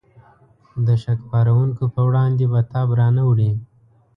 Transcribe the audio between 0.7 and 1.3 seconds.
د شک